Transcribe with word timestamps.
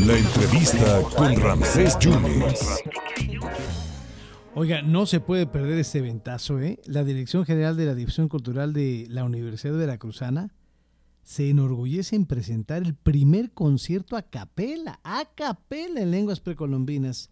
La 0.00 0.18
entrevista 0.18 1.00
con 1.16 1.36
Ramsés 1.36 1.96
Yunes. 2.00 2.82
Oiga, 4.56 4.82
no 4.82 5.06
se 5.06 5.20
puede 5.20 5.46
perder 5.46 5.78
este 5.78 6.00
ventazo, 6.00 6.58
¿eh? 6.58 6.80
La 6.86 7.04
Dirección 7.04 7.44
General 7.44 7.76
de 7.76 7.86
la 7.86 7.94
División 7.94 8.28
Cultural 8.28 8.72
de 8.72 9.06
la 9.10 9.22
Universidad 9.22 9.76
Veracruzana 9.76 10.56
se 11.22 11.48
enorgullece 11.48 12.16
en 12.16 12.26
presentar 12.26 12.82
el 12.82 12.94
primer 12.94 13.52
concierto 13.52 14.16
a 14.16 14.22
capela, 14.22 14.98
a 15.04 15.24
capela 15.36 16.00
en 16.00 16.10
lenguas 16.10 16.40
precolombinas, 16.40 17.30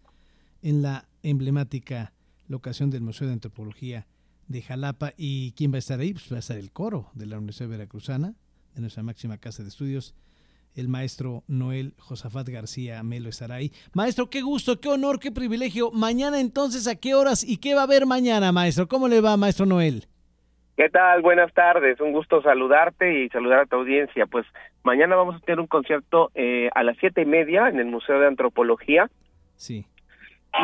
en 0.61 0.81
la 0.81 1.09
emblemática 1.23 2.13
locación 2.47 2.89
del 2.89 3.01
Museo 3.01 3.27
de 3.27 3.33
Antropología 3.33 4.07
de 4.47 4.61
Jalapa. 4.61 5.13
¿Y 5.17 5.51
quién 5.57 5.73
va 5.73 5.75
a 5.75 5.79
estar 5.79 5.99
ahí? 5.99 6.13
Pues 6.13 6.31
va 6.31 6.37
a 6.37 6.39
estar 6.39 6.57
el 6.57 6.71
coro 6.71 7.11
de 7.15 7.25
la 7.25 7.37
Universidad 7.37 7.67
Veracruzana, 7.67 8.35
de 8.75 8.81
nuestra 8.81 9.03
máxima 9.03 9.37
casa 9.37 9.63
de 9.63 9.69
estudios, 9.69 10.13
el 10.75 10.89
maestro 10.89 11.43
Noel 11.47 11.93
Josafat 11.97 12.47
García 12.49 13.01
Melo 13.03 13.29
estará 13.29 13.55
ahí. 13.55 13.71
Maestro, 13.93 14.29
qué 14.29 14.41
gusto, 14.41 14.79
qué 14.79 14.89
honor, 14.89 15.19
qué 15.19 15.31
privilegio. 15.31 15.91
Mañana 15.91 16.41
entonces, 16.41 16.87
¿a 16.87 16.99
qué 16.99 17.15
horas 17.15 17.43
y 17.47 17.57
qué 17.57 17.73
va 17.73 17.81
a 17.81 17.83
haber 17.85 18.05
mañana, 18.05 18.51
maestro? 18.51 18.87
¿Cómo 18.87 19.07
le 19.07 19.21
va, 19.21 19.37
maestro 19.37 19.65
Noel? 19.65 20.05
¿Qué 20.75 20.89
tal? 20.89 21.21
Buenas 21.21 21.53
tardes, 21.53 22.01
un 22.01 22.11
gusto 22.11 22.41
saludarte 22.41 23.23
y 23.23 23.29
saludar 23.29 23.61
a 23.61 23.65
tu 23.65 23.77
audiencia. 23.77 24.25
Pues 24.25 24.45
mañana 24.83 25.15
vamos 25.15 25.35
a 25.35 25.39
tener 25.39 25.61
un 25.61 25.67
concierto 25.67 26.31
eh, 26.35 26.69
a 26.75 26.83
las 26.83 26.97
siete 26.97 27.21
y 27.21 27.25
media 27.25 27.69
en 27.69 27.79
el 27.79 27.85
Museo 27.85 28.19
de 28.19 28.27
Antropología. 28.27 29.09
Sí. 29.55 29.85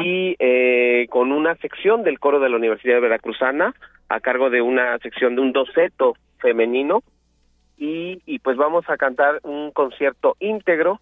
Y 0.04 0.36
eh, 0.40 1.08
con 1.10 1.32
una 1.32 1.56
sección 1.56 2.04
del 2.04 2.20
coro 2.20 2.42
de 2.42 2.50
la 2.50 2.58
Universidad 2.58 3.00
Veracruzana 3.00 3.74
a 4.10 4.20
cargo 4.20 4.50
de 4.50 4.62
una 4.62 4.98
sección 5.00 5.36
de 5.36 5.42
un 5.42 5.54
doceto 5.54 6.16
femenino 6.40 7.04
y, 7.82 8.40
pues 8.40 8.58
vamos 8.58 8.86
a 8.90 8.98
cantar 8.98 9.40
un 9.44 9.72
concierto 9.72 10.36
íntegro 10.40 11.02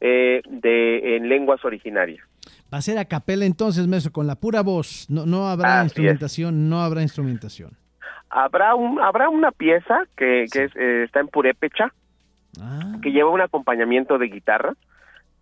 eh, 0.00 0.42
de 0.46 1.16
en 1.16 1.28
lenguas 1.28 1.64
originarias. 1.64 2.20
Va 2.72 2.78
a 2.78 2.82
ser 2.82 2.98
a 2.98 3.06
capela 3.06 3.46
entonces, 3.46 3.86
maestro, 3.88 4.12
con 4.12 4.26
la 4.26 4.36
pura 4.36 4.62
voz. 4.62 5.06
No, 5.08 5.24
no 5.24 5.48
habrá 5.48 5.82
instrumentación, 5.82 6.68
no 6.68 6.82
habrá 6.82 7.00
instrumentación. 7.00 7.70
Habrá 8.28 8.74
un, 8.74 9.00
habrá 9.00 9.30
una 9.30 9.52
pieza 9.52 10.02
que, 10.16 10.44
que 10.52 10.68
eh, 10.74 11.04
está 11.04 11.20
en 11.20 11.28
purépecha, 11.28 11.94
ah. 12.60 12.98
que 13.02 13.10
lleva 13.10 13.30
un 13.30 13.40
acompañamiento 13.40 14.18
de 14.18 14.26
guitarra, 14.26 14.74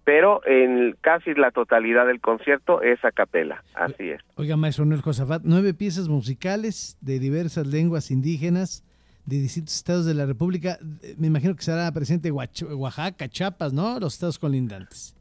pero 0.05 0.41
en 0.47 0.97
casi 1.01 1.35
la 1.35 1.51
totalidad 1.51 2.07
del 2.07 2.21
concierto 2.21 2.81
es 2.81 3.05
a 3.05 3.11
capela, 3.11 3.65
así 3.75 4.11
es. 4.11 4.21
Oiga, 4.37 4.57
maestro 4.57 4.85
Noel 4.85 5.03
Josafat, 5.03 5.43
nueve 5.45 5.75
piezas 5.75 6.09
musicales 6.09 6.97
de 7.01 7.19
diversas 7.19 7.67
lenguas 7.67 8.13
indígenas 8.13 8.85
de 9.27 9.37
distintos 9.37 9.75
estados 9.75 10.07
de 10.07 10.15
la 10.15 10.25
República. 10.25 10.79
Me 11.19 11.27
imagino 11.27 11.55
que 11.55 11.63
será 11.63 11.91
presente 11.93 12.31
Oaxaca, 12.31 13.29
Chiapas, 13.29 13.73
¿no? 13.73 13.99
Los 13.99 14.15
estados 14.15 14.39
colindantes. 14.39 15.15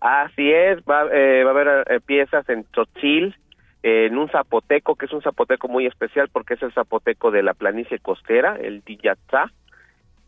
Así 0.00 0.50
es, 0.50 0.78
va, 0.80 1.06
eh, 1.12 1.44
va 1.44 1.50
a 1.50 1.52
haber 1.52 1.86
eh, 1.88 2.00
piezas 2.00 2.48
en 2.48 2.64
Tzotzil, 2.64 3.36
en 3.82 4.16
un 4.16 4.28
zapoteco, 4.28 4.96
que 4.96 5.06
es 5.06 5.12
un 5.12 5.22
zapoteco 5.22 5.68
muy 5.68 5.86
especial 5.86 6.28
porque 6.32 6.54
es 6.54 6.62
el 6.62 6.72
zapoteco 6.72 7.30
de 7.30 7.42
la 7.42 7.54
planicie 7.54 7.98
costera, 7.98 8.56
el 8.56 8.82
Diyatzá, 8.82 9.52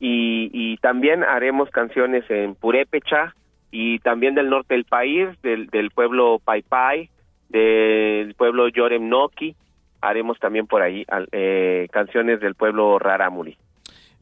y, 0.00 0.50
y 0.52 0.76
también 0.78 1.24
haremos 1.24 1.70
canciones 1.70 2.28
en 2.28 2.54
Purépecha 2.54 3.34
y 3.70 4.00
también 4.00 4.34
del 4.34 4.50
norte 4.50 4.74
del 4.74 4.84
país, 4.84 5.28
del, 5.42 5.68
del 5.68 5.90
pueblo 5.90 6.40
Paipai, 6.44 7.10
del 7.48 8.34
pueblo 8.34 8.68
Yoremnoki, 8.68 9.56
haremos 10.04 10.38
también 10.38 10.66
por 10.66 10.82
ahí 10.82 11.04
eh, 11.32 11.88
canciones 11.92 12.40
del 12.40 12.54
pueblo 12.54 12.98
Raramuri. 12.98 13.56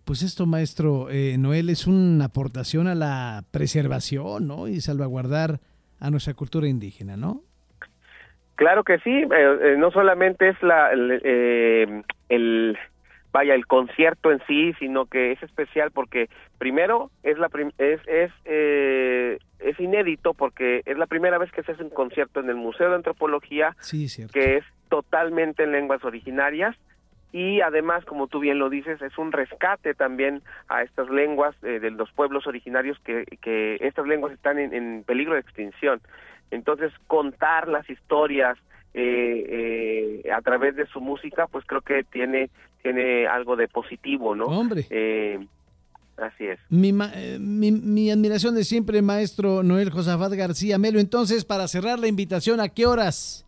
Pues 0.05 0.23
esto, 0.23 0.47
maestro 0.47 1.09
eh, 1.11 1.37
Noel, 1.39 1.71
es 1.71 1.87
una 1.87 2.27
aportación 2.27 2.89
a 2.89 2.95
la 2.95 3.45
preservación 3.51 4.49
¿no? 4.49 4.67
y 4.69 4.81
salvaguardar 4.81 5.61
a 6.01 6.11
nuestra 6.11 6.35
cultura 6.35 6.67
indígena, 6.67 7.17
¿no? 7.17 7.43
Claro 8.57 8.85
que 8.85 8.99
sí, 8.99 9.11
eh, 9.11 9.77
no 9.79 9.91
solamente 9.91 10.49
es 10.49 10.63
la, 10.63 10.91
el, 10.91 12.79
vaya 13.33 13.55
el 13.55 13.67
concierto 13.67 14.31
en 14.31 14.41
sí, 14.47 14.73
sino 14.79 15.07
que 15.07 15.33
es 15.33 15.43
especial 15.43 15.91
porque 15.91 16.29
primero 16.59 17.11
es 17.23 17.39
la 17.39 17.49
es 17.79 18.01
es 18.07 18.33
es 19.59 19.81
inédito 19.81 20.35
porque 20.35 20.83
es 20.85 20.99
la 20.99 21.07
primera 21.07 21.39
vez 21.39 21.51
que 21.53 21.63
se 21.63 21.73
hace 21.73 21.83
un 21.83 21.91
concierto 21.91 22.41
en 22.41 22.51
el 22.51 22.57
Museo 22.57 22.91
de 22.91 22.97
Antropología, 22.97 23.77
que 24.33 24.57
es 24.57 24.65
totalmente 24.89 25.63
en 25.65 25.73
lenguas 25.73 26.05
originarias 26.05 26.77
y 27.33 27.63
además, 27.63 28.05
como 28.05 28.27
tú 28.27 28.41
bien 28.41 28.59
lo 28.59 28.69
dices, 28.69 29.01
es 29.01 29.17
un 29.17 29.33
rescate 29.33 29.95
también 29.95 30.43
a 30.69 30.83
estas 30.83 31.09
lenguas 31.09 31.57
eh, 31.63 31.81
de 31.81 31.91
los 31.91 32.13
pueblos 32.13 32.47
originarios 32.47 32.99
que, 33.01 33.25
que 33.41 33.79
estas 33.81 34.07
lenguas 34.07 34.35
están 34.35 34.59
en, 34.59 35.03
peligro 35.05 35.33
de 35.35 35.41
extinción. 35.41 36.03
Entonces, 36.51 36.93
contar 37.07 37.69
las 37.69 37.89
historias 37.89 38.59
eh, 38.95 40.23
eh, 40.25 40.31
a 40.31 40.41
través 40.43 40.77
de 40.77 40.87
su 40.87 41.01
música, 41.01 41.47
pues 41.47 41.65
creo 41.67 41.81
que 41.81 42.05
tiene 42.05 42.51
tiene 42.83 43.27
algo 43.29 43.55
de 43.55 43.69
positivo, 43.69 44.35
¿no? 44.35 44.47
Hombre. 44.47 44.87
Así 46.17 46.47
es. 46.47 46.59
Mi, 46.69 46.93
mi, 46.93 47.73
mi, 47.73 48.11
admiración 48.11 48.55
de 48.55 48.65
siempre, 48.65 49.01
maestro 49.03 49.63
Noel 49.63 49.91
Josafat 49.91 50.33
García 50.33 50.79
Melo. 50.79 50.99
Entonces, 50.99 51.45
para 51.45 51.67
cerrar 51.69 51.99
la 51.99 52.07
invitación, 52.07 52.61
¿a 52.61 52.69
qué 52.69 52.87
horas? 52.87 53.47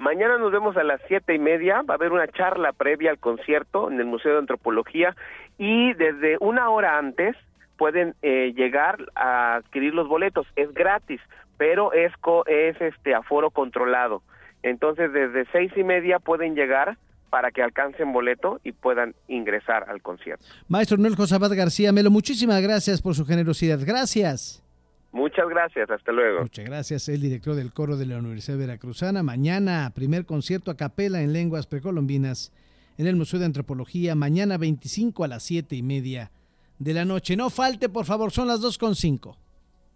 Mañana 0.00 0.38
nos 0.38 0.50
vemos 0.50 0.78
a 0.78 0.82
las 0.82 1.00
siete 1.08 1.34
y 1.34 1.38
media. 1.38 1.82
Va 1.82 1.94
a 1.94 1.96
haber 1.96 2.10
una 2.10 2.26
charla 2.26 2.72
previa 2.72 3.10
al 3.10 3.18
concierto 3.18 3.90
en 3.90 4.00
el 4.00 4.06
Museo 4.06 4.32
de 4.32 4.38
Antropología 4.38 5.14
y 5.58 5.92
desde 5.92 6.38
una 6.40 6.70
hora 6.70 6.96
antes 6.96 7.36
pueden 7.76 8.14
eh, 8.22 8.54
llegar 8.56 8.96
a 9.14 9.56
adquirir 9.56 9.94
los 9.94 10.08
boletos. 10.08 10.46
Es 10.56 10.72
gratis, 10.72 11.20
pero 11.60 11.92
es 11.92 12.10
es 12.46 12.80
este 12.80 13.14
aforo 13.14 13.50
controlado. 13.50 14.22
Entonces 14.62 15.12
desde 15.12 15.44
seis 15.52 15.70
y 15.76 15.84
media 15.84 16.18
pueden 16.18 16.54
llegar 16.54 16.96
para 17.28 17.50
que 17.50 17.62
alcancen 17.62 18.14
boleto 18.14 18.60
y 18.64 18.72
puedan 18.72 19.14
ingresar 19.28 19.84
al 19.90 20.00
concierto. 20.00 20.42
Maestro 20.68 20.96
Noel 20.96 21.16
Josabad 21.16 21.54
García 21.54 21.92
Melo, 21.92 22.10
muchísimas 22.10 22.62
gracias 22.62 23.02
por 23.02 23.14
su 23.14 23.26
generosidad. 23.26 23.78
Gracias. 23.84 24.64
Muchas 25.12 25.46
gracias, 25.50 25.90
hasta 25.90 26.12
luego. 26.12 26.40
Muchas 26.40 26.64
gracias, 26.64 27.10
el 27.10 27.20
director 27.20 27.54
del 27.54 27.74
coro 27.74 27.98
de 27.98 28.06
la 28.06 28.16
Universidad 28.16 28.56
Veracruzana. 28.56 29.22
Mañana, 29.22 29.92
primer 29.94 30.24
concierto 30.24 30.70
a 30.70 30.78
capela 30.78 31.20
en 31.20 31.34
lenguas 31.34 31.66
precolombinas 31.66 32.54
en 32.96 33.06
el 33.06 33.16
Museo 33.16 33.38
de 33.38 33.44
Antropología, 33.44 34.14
mañana 34.14 34.56
25 34.56 35.24
a 35.24 35.28
las 35.28 35.42
7 35.42 35.76
y 35.76 35.82
media 35.82 36.30
de 36.78 36.94
la 36.94 37.04
noche. 37.04 37.36
No 37.36 37.50
falte, 37.50 37.90
por 37.90 38.06
favor, 38.06 38.32
son 38.32 38.48
las 38.48 38.62
2.5. 38.62 39.36